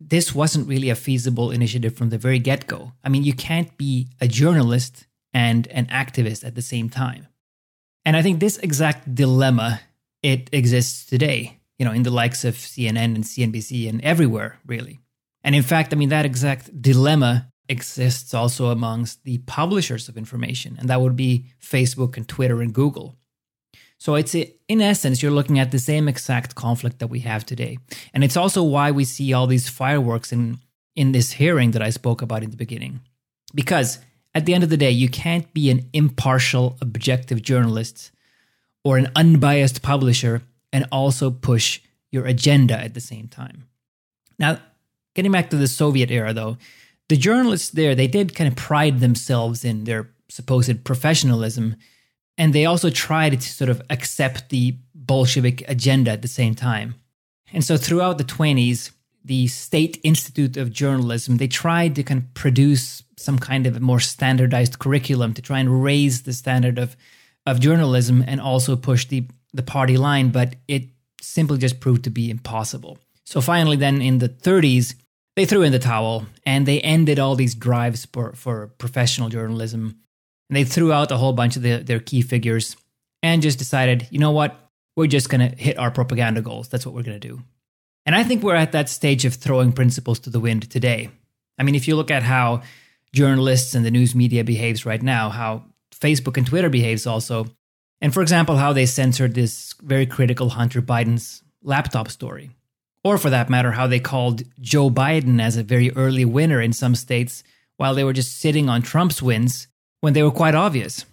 this 0.00 0.34
wasn't 0.34 0.68
really 0.68 0.90
a 0.90 0.96
feasible 0.96 1.52
initiative 1.52 1.96
from 1.96 2.10
the 2.10 2.18
very 2.18 2.40
get 2.40 2.66
go. 2.66 2.92
I 3.04 3.08
mean, 3.08 3.22
you 3.22 3.34
can't 3.34 3.78
be 3.78 4.08
a 4.20 4.26
journalist 4.26 5.06
and 5.32 5.68
an 5.68 5.86
activist 5.86 6.44
at 6.44 6.56
the 6.56 6.62
same 6.62 6.90
time. 6.90 7.28
And 8.04 8.16
I 8.16 8.22
think 8.22 8.40
this 8.40 8.58
exact 8.58 9.14
dilemma 9.14 9.80
it 10.24 10.50
exists 10.52 11.06
today, 11.06 11.60
you 11.78 11.84
know, 11.84 11.92
in 11.92 12.02
the 12.02 12.10
likes 12.10 12.44
of 12.44 12.56
CNN 12.56 13.14
and 13.14 13.22
CNBC 13.22 13.88
and 13.88 14.02
everywhere, 14.02 14.58
really. 14.66 14.98
And 15.46 15.54
in 15.54 15.62
fact, 15.62 15.92
I 15.92 15.96
mean, 15.96 16.08
that 16.08 16.26
exact 16.26 16.82
dilemma 16.82 17.52
exists 17.68 18.34
also 18.34 18.70
amongst 18.70 19.22
the 19.22 19.38
publishers 19.38 20.08
of 20.08 20.18
information, 20.18 20.76
and 20.78 20.88
that 20.90 21.00
would 21.00 21.14
be 21.14 21.46
Facebook 21.62 22.16
and 22.16 22.26
Twitter 22.28 22.60
and 22.60 22.74
Google. 22.74 23.16
So 23.98 24.16
it's 24.16 24.34
a, 24.34 24.52
in 24.68 24.80
essence, 24.80 25.22
you're 25.22 25.30
looking 25.30 25.60
at 25.60 25.70
the 25.70 25.78
same 25.78 26.08
exact 26.08 26.56
conflict 26.56 26.98
that 26.98 27.06
we 27.06 27.20
have 27.20 27.46
today. 27.46 27.78
And 28.12 28.24
it's 28.24 28.36
also 28.36 28.62
why 28.62 28.90
we 28.90 29.04
see 29.04 29.32
all 29.32 29.46
these 29.46 29.68
fireworks 29.68 30.32
in, 30.32 30.58
in 30.96 31.12
this 31.12 31.32
hearing 31.32 31.70
that 31.70 31.80
I 31.80 31.90
spoke 31.90 32.22
about 32.22 32.42
in 32.42 32.50
the 32.50 32.56
beginning. 32.56 33.00
Because 33.54 34.00
at 34.34 34.46
the 34.46 34.52
end 34.52 34.64
of 34.64 34.70
the 34.70 34.76
day, 34.76 34.90
you 34.90 35.08
can't 35.08 35.54
be 35.54 35.70
an 35.70 35.88
impartial, 35.92 36.76
objective 36.82 37.40
journalist 37.40 38.10
or 38.84 38.98
an 38.98 39.12
unbiased 39.14 39.80
publisher 39.80 40.42
and 40.72 40.86
also 40.90 41.30
push 41.30 41.80
your 42.10 42.26
agenda 42.26 42.76
at 42.78 42.94
the 42.94 43.00
same 43.00 43.28
time. 43.28 43.68
Now, 44.38 44.58
Getting 45.16 45.32
back 45.32 45.48
to 45.48 45.56
the 45.56 45.66
Soviet 45.66 46.10
era, 46.10 46.34
though, 46.34 46.58
the 47.08 47.16
journalists 47.16 47.70
there, 47.70 47.94
they 47.94 48.06
did 48.06 48.34
kind 48.34 48.48
of 48.48 48.54
pride 48.54 49.00
themselves 49.00 49.64
in 49.64 49.84
their 49.84 50.10
supposed 50.28 50.84
professionalism. 50.84 51.76
And 52.36 52.52
they 52.52 52.66
also 52.66 52.90
tried 52.90 53.40
to 53.40 53.48
sort 53.48 53.70
of 53.70 53.80
accept 53.88 54.50
the 54.50 54.76
Bolshevik 54.94 55.66
agenda 55.70 56.10
at 56.10 56.20
the 56.20 56.28
same 56.28 56.54
time. 56.54 56.96
And 57.50 57.64
so 57.64 57.78
throughout 57.78 58.18
the 58.18 58.24
20s, 58.24 58.90
the 59.24 59.46
State 59.46 59.98
Institute 60.02 60.58
of 60.58 60.70
Journalism, 60.70 61.38
they 61.38 61.48
tried 61.48 61.94
to 61.94 62.02
kind 62.02 62.20
of 62.20 62.34
produce 62.34 63.02
some 63.16 63.38
kind 63.38 63.66
of 63.66 63.80
more 63.80 64.00
standardized 64.00 64.78
curriculum 64.78 65.32
to 65.32 65.40
try 65.40 65.60
and 65.60 65.82
raise 65.82 66.24
the 66.24 66.34
standard 66.34 66.78
of, 66.78 66.94
of 67.46 67.58
journalism 67.58 68.22
and 68.26 68.38
also 68.38 68.76
push 68.76 69.06
the, 69.06 69.26
the 69.54 69.62
party 69.62 69.96
line, 69.96 70.28
but 70.28 70.56
it 70.68 70.90
simply 71.22 71.56
just 71.56 71.80
proved 71.80 72.04
to 72.04 72.10
be 72.10 72.28
impossible. 72.28 72.98
So 73.24 73.40
finally, 73.40 73.76
then 73.76 74.02
in 74.02 74.18
the 74.18 74.28
30s, 74.28 74.94
they 75.36 75.44
threw 75.44 75.62
in 75.62 75.72
the 75.72 75.78
towel 75.78 76.26
and 76.44 76.66
they 76.66 76.80
ended 76.80 77.18
all 77.18 77.36
these 77.36 77.54
drives 77.54 78.06
for, 78.12 78.32
for 78.32 78.68
professional 78.78 79.28
journalism. 79.28 80.00
And 80.48 80.56
they 80.56 80.64
threw 80.64 80.92
out 80.92 81.12
a 81.12 81.18
whole 81.18 81.34
bunch 81.34 81.56
of 81.56 81.62
the, 81.62 81.78
their 81.78 82.00
key 82.00 82.22
figures 82.22 82.76
and 83.22 83.42
just 83.42 83.58
decided, 83.58 84.08
you 84.10 84.18
know 84.18 84.30
what? 84.30 84.58
We're 84.96 85.06
just 85.06 85.28
going 85.28 85.48
to 85.48 85.56
hit 85.56 85.78
our 85.78 85.90
propaganda 85.90 86.40
goals. 86.40 86.68
That's 86.68 86.86
what 86.86 86.94
we're 86.94 87.02
going 87.02 87.20
to 87.20 87.28
do. 87.28 87.42
And 88.06 88.14
I 88.14 88.24
think 88.24 88.42
we're 88.42 88.54
at 88.54 88.72
that 88.72 88.88
stage 88.88 89.24
of 89.24 89.34
throwing 89.34 89.72
principles 89.72 90.18
to 90.20 90.30
the 90.30 90.40
wind 90.40 90.70
today. 90.70 91.10
I 91.58 91.64
mean, 91.64 91.74
if 91.74 91.86
you 91.86 91.96
look 91.96 92.10
at 92.10 92.22
how 92.22 92.62
journalists 93.12 93.74
and 93.74 93.84
the 93.84 93.90
news 93.90 94.14
media 94.14 94.44
behaves 94.44 94.86
right 94.86 95.02
now, 95.02 95.28
how 95.28 95.64
Facebook 95.94 96.36
and 96.36 96.46
Twitter 96.46 96.70
behaves 96.70 97.06
also, 97.06 97.46
and 98.00 98.14
for 98.14 98.22
example, 98.22 98.56
how 98.56 98.72
they 98.72 98.86
censored 98.86 99.34
this 99.34 99.74
very 99.82 100.06
critical 100.06 100.50
Hunter 100.50 100.80
Biden's 100.80 101.42
laptop 101.62 102.08
story 102.08 102.50
or 103.06 103.18
for 103.18 103.30
that 103.30 103.48
matter, 103.48 103.70
how 103.70 103.86
they 103.86 104.00
called 104.00 104.42
Joe 104.60 104.90
Biden 104.90 105.40
as 105.40 105.56
a 105.56 105.62
very 105.62 105.92
early 105.92 106.24
winner 106.24 106.60
in 106.60 106.72
some 106.72 106.96
states 106.96 107.44
while 107.76 107.94
they 107.94 108.02
were 108.02 108.12
just 108.12 108.40
sitting 108.40 108.68
on 108.68 108.82
Trump's 108.82 109.22
wins 109.22 109.68
when 110.00 110.12
they 110.12 110.24
were 110.24 110.32
quite 110.32 110.56
obvious. 110.56 111.04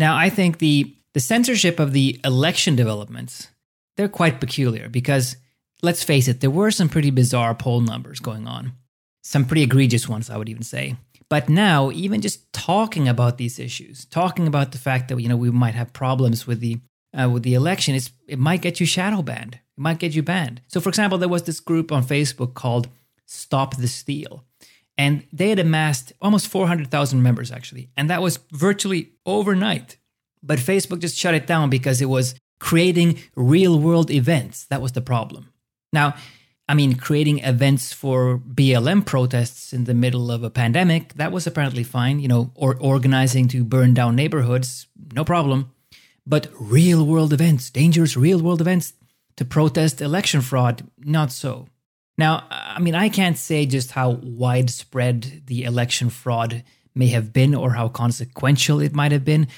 Now, 0.00 0.16
I 0.16 0.30
think 0.30 0.58
the, 0.58 0.96
the 1.14 1.20
censorship 1.20 1.78
of 1.78 1.92
the 1.92 2.20
election 2.24 2.74
developments, 2.74 3.46
they're 3.96 4.08
quite 4.08 4.40
peculiar 4.40 4.88
because 4.88 5.36
let's 5.80 6.02
face 6.02 6.26
it, 6.26 6.40
there 6.40 6.50
were 6.50 6.72
some 6.72 6.88
pretty 6.88 7.10
bizarre 7.10 7.54
poll 7.54 7.80
numbers 7.80 8.18
going 8.18 8.48
on. 8.48 8.72
Some 9.22 9.44
pretty 9.44 9.62
egregious 9.62 10.08
ones, 10.08 10.28
I 10.28 10.36
would 10.36 10.48
even 10.48 10.64
say. 10.64 10.96
But 11.30 11.48
now, 11.48 11.92
even 11.92 12.20
just 12.20 12.52
talking 12.52 13.06
about 13.06 13.38
these 13.38 13.60
issues, 13.60 14.06
talking 14.06 14.48
about 14.48 14.72
the 14.72 14.78
fact 14.78 15.06
that 15.06 15.20
you 15.20 15.28
know 15.28 15.36
we 15.36 15.52
might 15.52 15.76
have 15.76 15.92
problems 15.92 16.48
with 16.48 16.58
the 16.58 16.80
uh, 17.18 17.28
with 17.28 17.42
the 17.42 17.54
election, 17.54 17.94
it's, 17.94 18.10
it 18.26 18.38
might 18.38 18.62
get 18.62 18.80
you 18.80 18.86
shadow 18.86 19.22
banned. 19.22 19.54
It 19.54 19.80
might 19.80 19.98
get 19.98 20.14
you 20.14 20.22
banned. 20.22 20.60
So, 20.68 20.80
for 20.80 20.88
example, 20.88 21.18
there 21.18 21.28
was 21.28 21.44
this 21.44 21.60
group 21.60 21.92
on 21.92 22.04
Facebook 22.04 22.54
called 22.54 22.88
Stop 23.26 23.76
the 23.76 23.88
Steal. 23.88 24.44
And 24.98 25.24
they 25.32 25.48
had 25.48 25.58
amassed 25.58 26.12
almost 26.20 26.48
400,000 26.48 27.22
members, 27.22 27.50
actually. 27.50 27.90
And 27.96 28.10
that 28.10 28.22
was 28.22 28.38
virtually 28.52 29.12
overnight. 29.24 29.96
But 30.42 30.58
Facebook 30.58 31.00
just 31.00 31.16
shut 31.16 31.34
it 31.34 31.46
down 31.46 31.70
because 31.70 32.02
it 32.02 32.08
was 32.08 32.34
creating 32.60 33.18
real 33.34 33.78
world 33.78 34.10
events. 34.10 34.66
That 34.66 34.82
was 34.82 34.92
the 34.92 35.00
problem. 35.00 35.52
Now, 35.92 36.14
I 36.68 36.74
mean, 36.74 36.94
creating 36.94 37.40
events 37.40 37.92
for 37.92 38.38
BLM 38.38 39.04
protests 39.04 39.72
in 39.72 39.84
the 39.84 39.94
middle 39.94 40.30
of 40.30 40.42
a 40.42 40.50
pandemic, 40.50 41.14
that 41.14 41.32
was 41.32 41.46
apparently 41.46 41.82
fine, 41.82 42.20
you 42.20 42.28
know, 42.28 42.52
or 42.54 42.76
organizing 42.80 43.48
to 43.48 43.64
burn 43.64 43.94
down 43.94 44.14
neighborhoods, 44.14 44.86
no 45.12 45.24
problem. 45.24 45.72
But 46.26 46.48
real 46.58 47.04
world 47.04 47.32
events, 47.32 47.70
dangerous 47.70 48.16
real 48.16 48.40
world 48.40 48.60
events 48.60 48.92
to 49.36 49.44
protest 49.44 50.00
election 50.00 50.40
fraud, 50.40 50.88
not 50.98 51.32
so. 51.32 51.66
Now, 52.18 52.46
I 52.50 52.78
mean, 52.78 52.94
I 52.94 53.08
can't 53.08 53.38
say 53.38 53.66
just 53.66 53.92
how 53.92 54.10
widespread 54.22 55.42
the 55.46 55.64
election 55.64 56.10
fraud 56.10 56.62
may 56.94 57.08
have 57.08 57.32
been 57.32 57.54
or 57.54 57.72
how 57.72 57.88
consequential 57.88 58.80
it 58.80 58.94
might 58.94 59.12
have 59.12 59.24
been, 59.24 59.48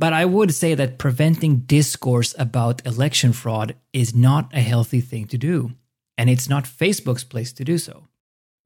But 0.00 0.12
I 0.12 0.24
would 0.24 0.54
say 0.54 0.74
that 0.74 0.98
preventing 0.98 1.60
discourse 1.60 2.34
about 2.38 2.86
election 2.86 3.32
fraud 3.32 3.74
is 3.92 4.14
not 4.14 4.50
a 4.54 4.60
healthy 4.60 5.00
thing 5.00 5.26
to 5.26 5.38
do. 5.38 5.72
And 6.16 6.30
it's 6.30 6.48
not 6.48 6.64
Facebook's 6.64 7.24
place 7.24 7.52
to 7.54 7.64
do 7.64 7.78
so. 7.78 8.06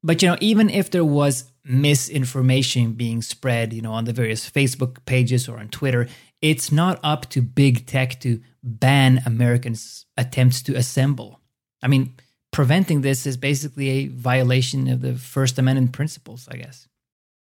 But 0.03 0.23
you 0.23 0.29
know, 0.29 0.37
even 0.41 0.69
if 0.69 0.91
there 0.91 1.05
was 1.05 1.51
misinformation 1.65 2.93
being 2.93 3.23
spread, 3.23 3.73
you 3.73 3.81
know, 3.81 3.93
on 3.93 4.05
the 4.05 4.13
various 4.13 4.49
Facebook 4.49 5.05
pages 5.07 5.49
or 5.49 5.59
on 5.59 5.69
Twitter, 5.69 6.09
it's 6.45 6.71
not 6.71 7.01
up 7.03 7.31
to 7.31 7.41
big 7.41 7.87
tech 7.87 8.21
to 8.21 8.39
ban 8.63 9.23
Americans' 9.25 10.05
attempts 10.19 10.61
to 10.61 10.77
assemble. 10.77 11.41
I 11.83 11.89
mean, 11.89 12.13
preventing 12.53 13.01
this 13.01 13.27
is 13.27 13.39
basically 13.39 13.89
a 13.89 14.09
violation 14.09 14.87
of 14.89 15.01
the 15.01 15.15
First 15.15 15.59
Amendment 15.59 15.93
principles, 15.93 16.47
I 16.51 16.59
guess. 16.59 16.87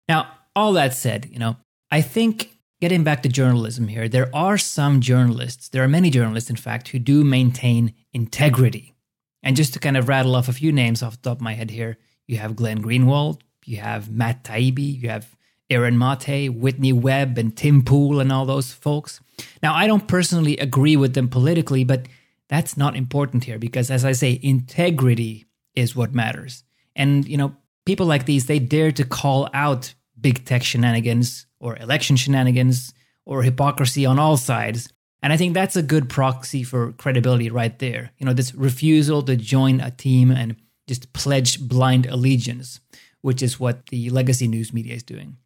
Now, 0.07 0.27
all 0.55 0.73
that 0.73 0.93
said, 0.93 1.27
you 1.31 1.39
know, 1.39 1.57
I 1.89 2.01
think 2.01 2.55
getting 2.81 3.03
back 3.03 3.23
to 3.23 3.29
journalism 3.29 3.87
here, 3.87 4.07
there 4.07 4.29
are 4.31 4.59
some 4.59 5.01
journalists, 5.01 5.69
there 5.69 5.83
are 5.83 5.87
many 5.87 6.11
journalists, 6.11 6.51
in 6.51 6.55
fact, 6.55 6.89
who 6.89 6.99
do 6.99 7.23
maintain 7.23 7.95
integrity. 8.13 8.93
And 9.41 9.55
just 9.55 9.73
to 9.73 9.79
kind 9.79 9.97
of 9.97 10.07
rattle 10.07 10.35
off 10.35 10.49
a 10.49 10.53
few 10.53 10.71
names 10.71 11.01
off 11.01 11.19
the 11.19 11.29
top 11.29 11.39
of 11.39 11.41
my 11.41 11.53
head 11.53 11.71
here, 11.71 11.97
you 12.27 12.37
have 12.37 12.55
Glenn 12.55 12.83
Greenwald, 12.83 13.41
you 13.65 13.77
have 13.77 14.11
Matt 14.11 14.43
Taibbi, 14.43 15.01
you 15.01 15.09
have 15.09 15.35
Aaron 15.69 15.97
Mate, 15.97 16.49
Whitney 16.49 16.93
Webb, 16.93 17.37
and 17.37 17.55
Tim 17.55 17.83
Pool, 17.83 18.19
and 18.19 18.31
all 18.31 18.45
those 18.45 18.71
folks. 18.71 19.19
Now, 19.61 19.73
I 19.73 19.87
don't 19.87 20.07
personally 20.07 20.57
agree 20.57 20.95
with 20.95 21.13
them 21.13 21.27
politically, 21.27 21.83
but 21.83 22.07
that's 22.49 22.77
not 22.77 22.95
important 22.95 23.45
here 23.45 23.57
because, 23.57 23.89
as 23.89 24.05
I 24.05 24.11
say, 24.11 24.39
integrity 24.41 25.45
is 25.75 25.95
what 25.95 26.13
matters. 26.13 26.63
And, 26.95 27.27
you 27.27 27.37
know, 27.37 27.55
people 27.85 28.05
like 28.05 28.25
these, 28.25 28.45
they 28.45 28.59
dare 28.59 28.91
to 28.91 29.05
call 29.05 29.49
out 29.53 29.93
big 30.19 30.45
tech 30.45 30.63
shenanigans 30.63 31.47
or 31.59 31.77
election 31.77 32.15
shenanigans 32.15 32.93
or 33.25 33.41
hypocrisy 33.41 34.05
on 34.05 34.19
all 34.19 34.37
sides. 34.37 34.91
And 35.21 35.31
I 35.31 35.37
think 35.37 35.53
that's 35.53 35.75
a 35.75 35.81
good 35.81 36.09
proxy 36.09 36.63
for 36.63 36.91
credibility 36.93 37.49
right 37.49 37.77
there. 37.79 38.11
You 38.17 38.25
know, 38.25 38.33
this 38.33 38.53
refusal 38.53 39.23
to 39.23 39.35
join 39.37 39.79
a 39.79 39.89
team 39.89 40.29
and 40.29 40.57
just 40.87 41.13
pledge 41.13 41.65
blind 41.65 42.05
allegiance, 42.05 42.81
which 43.21 43.41
is 43.41 43.59
what 43.59 43.87
the 43.87 44.09
legacy 44.09 44.47
news 44.47 44.73
media 44.73 44.95
is 44.95 45.03
doing. 45.03 45.37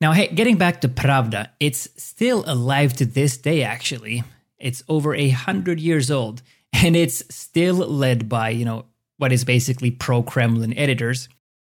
Now, 0.00 0.12
hey, 0.12 0.28
getting 0.28 0.56
back 0.56 0.80
to 0.82 0.88
Pravda, 0.88 1.48
it's 1.58 1.88
still 1.96 2.44
alive 2.46 2.92
to 2.94 3.04
this 3.04 3.36
day, 3.36 3.62
actually. 3.62 4.22
It's 4.58 4.82
over 4.88 5.14
a 5.14 5.30
hundred 5.30 5.80
years 5.80 6.10
old, 6.10 6.42
and 6.72 6.94
it's 6.94 7.22
still 7.34 7.76
led 7.76 8.28
by, 8.28 8.50
you 8.50 8.64
know, 8.64 8.86
what 9.16 9.32
is 9.32 9.44
basically 9.44 9.90
pro 9.90 10.22
Kremlin 10.22 10.76
editors. 10.76 11.28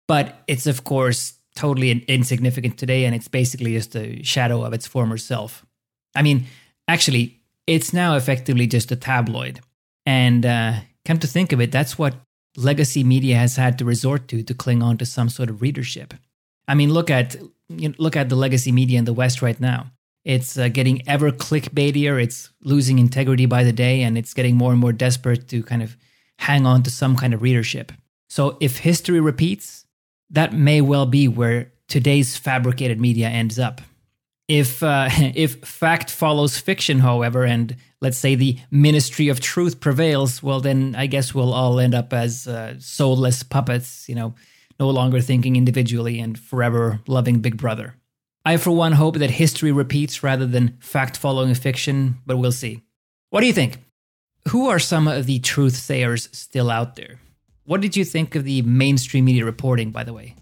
But 0.07 0.41
it's, 0.47 0.67
of 0.67 0.83
course, 0.83 1.33
totally 1.55 1.91
insignificant 1.91 2.77
today, 2.77 3.05
and 3.05 3.13
it's 3.13 3.27
basically 3.27 3.73
just 3.73 3.95
a 3.95 4.23
shadow 4.23 4.63
of 4.63 4.73
its 4.73 4.87
former 4.87 5.17
self. 5.17 5.65
I 6.15 6.21
mean, 6.21 6.45
actually, 6.87 7.41
it's 7.67 7.93
now 7.93 8.15
effectively 8.15 8.67
just 8.67 8.91
a 8.91 8.95
tabloid. 8.95 9.59
And 10.05 10.45
uh, 10.45 10.79
come 11.05 11.19
to 11.19 11.27
think 11.27 11.51
of 11.51 11.61
it, 11.61 11.71
that's 11.71 11.97
what 11.97 12.15
legacy 12.55 13.03
media 13.03 13.37
has 13.37 13.55
had 13.55 13.77
to 13.79 13.85
resort 13.85 14.27
to 14.27 14.43
to 14.43 14.53
cling 14.53 14.83
on 14.83 14.97
to 14.97 15.05
some 15.05 15.29
sort 15.29 15.49
of 15.49 15.61
readership. 15.61 16.13
I 16.67 16.75
mean, 16.75 16.91
look 16.93 17.09
at 17.09 17.35
you 17.69 17.89
know, 17.89 17.95
look 17.97 18.15
at 18.15 18.29
the 18.29 18.35
legacy 18.35 18.71
media 18.71 18.99
in 18.99 19.05
the 19.05 19.13
West 19.13 19.41
right 19.41 19.59
now. 19.59 19.91
It's 20.25 20.57
uh, 20.57 20.69
getting 20.69 21.07
ever 21.07 21.31
clickbaitier. 21.31 22.21
It's 22.21 22.49
losing 22.61 22.99
integrity 22.99 23.45
by 23.45 23.63
the 23.63 23.73
day, 23.73 24.03
and 24.03 24.17
it's 24.17 24.33
getting 24.33 24.55
more 24.55 24.71
and 24.71 24.79
more 24.79 24.93
desperate 24.93 25.47
to 25.49 25.63
kind 25.63 25.83
of 25.83 25.97
hang 26.39 26.65
on 26.65 26.83
to 26.83 26.91
some 26.91 27.15
kind 27.15 27.33
of 27.33 27.41
readership. 27.41 27.91
So, 28.29 28.57
if 28.61 28.77
history 28.77 29.19
repeats, 29.19 29.85
that 30.29 30.53
may 30.53 30.81
well 30.81 31.05
be 31.05 31.27
where 31.27 31.71
today's 31.87 32.37
fabricated 32.37 32.99
media 32.99 33.27
ends 33.27 33.59
up. 33.59 33.81
If 34.47 34.81
uh, 34.81 35.09
if 35.35 35.63
fact 35.65 36.09
follows 36.09 36.57
fiction, 36.57 36.99
however, 36.99 37.43
and 37.43 37.75
let's 38.01 38.17
say 38.17 38.35
the 38.35 38.57
ministry 38.71 39.27
of 39.27 39.39
truth 39.39 39.79
prevails, 39.79 40.41
well, 40.41 40.61
then 40.61 40.95
I 40.97 41.07
guess 41.07 41.33
we'll 41.33 41.53
all 41.53 41.79
end 41.79 41.95
up 41.95 42.13
as 42.13 42.47
uh, 42.47 42.75
soulless 42.79 43.43
puppets, 43.43 44.07
you 44.07 44.15
know, 44.15 44.35
no 44.79 44.89
longer 44.89 45.21
thinking 45.21 45.55
individually 45.55 46.19
and 46.19 46.37
forever 46.37 46.99
loving 47.07 47.39
Big 47.39 47.57
Brother. 47.57 47.95
I, 48.45 48.57
for 48.57 48.71
one, 48.71 48.93
hope 48.93 49.17
that 49.19 49.31
history 49.31 49.71
repeats 49.71 50.23
rather 50.23 50.45
than 50.45 50.77
fact 50.79 51.15
following 51.15 51.53
fiction, 51.55 52.17
but 52.25 52.37
we'll 52.37 52.51
see. 52.51 52.81
What 53.29 53.41
do 53.41 53.47
you 53.47 53.53
think? 53.53 53.77
Who 54.49 54.67
are 54.67 54.79
some 54.79 55.07
of 55.07 55.25
the 55.25 55.39
truth 55.39 55.75
sayers 55.75 56.27
still 56.33 56.69
out 56.69 56.95
there? 56.95 57.19
What 57.63 57.79
did 57.79 57.95
you 57.95 58.03
think 58.03 58.35
of 58.35 58.43
the 58.43 58.61
mainstream 58.63 59.25
media 59.25 59.45
reporting, 59.45 59.91
by 59.91 60.03
the 60.03 60.11
way? 60.11 60.35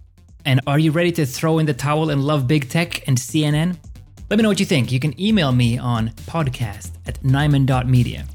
And 0.43 0.61
are 0.65 0.79
you 0.79 0.91
ready 0.91 1.11
to 1.13 1.25
throw 1.25 1.59
in 1.59 1.67
the 1.67 1.73
towel 1.73 2.09
and 2.09 2.23
love 2.23 2.47
big 2.47 2.67
tech 2.67 3.07
and 3.07 3.15
CNN? 3.15 3.77
Let 4.29 4.37
me 4.37 4.43
know 4.43 4.49
what 4.49 4.59
you 4.59 4.65
think. 4.65 4.91
You 4.91 4.99
can 4.99 5.19
email 5.21 5.51
me 5.51 5.77
on 5.77 6.09
podcast 6.25 6.91
at 7.05 7.21
nyman.media. 7.21 8.25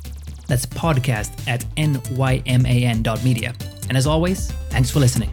That's 0.46 0.66
podcast 0.66 1.48
at 1.48 1.62
nyman.media. 1.74 3.54
And 3.88 3.96
as 3.96 4.06
always, 4.06 4.50
thanks 4.70 4.90
for 4.90 5.00
listening. 5.00 5.32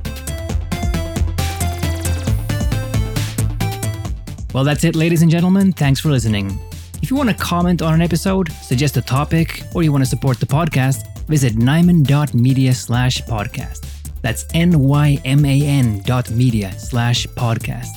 Well, 4.54 4.64
that's 4.64 4.84
it, 4.84 4.96
ladies 4.96 5.24
and 5.24 5.32
gentlemen. 5.32 5.72
Thanks 5.72 6.00
for 6.00 6.10
listening. 6.10 6.60
If 7.02 7.10
you 7.10 7.18
want 7.18 7.30
to 7.30 7.36
comment 7.36 7.82
on 7.82 7.94
an 7.94 8.02
episode, 8.02 8.52
suggest 8.52 8.96
a 8.98 9.02
topic, 9.02 9.64
or 9.74 9.84
you 9.84 9.92
want 9.92 10.04
to 10.04 10.10
support 10.10 10.40
the 10.40 10.46
podcast, 10.46 11.26
visit 11.26 11.54
nyman.media 11.56 12.74
slash 12.74 13.22
podcast. 13.24 13.90
That's 14.22 14.46
N-Y-M-A-N 14.54 16.02
dot 16.06 16.30
media 16.32 16.72
slash 16.80 17.28
podcast. 17.28 17.88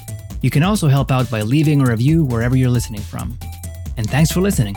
You 0.42 0.50
can 0.50 0.62
also 0.62 0.88
help 0.88 1.12
out 1.12 1.30
by 1.30 1.42
leaving 1.42 1.82
a 1.82 1.90
review 1.90 2.24
wherever 2.24 2.56
you're 2.56 2.70
listening 2.70 3.02
from. 3.02 3.38
And 3.96 4.08
thanks 4.08 4.32
for 4.32 4.40
listening. 4.40 4.76